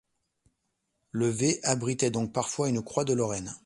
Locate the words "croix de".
2.81-3.13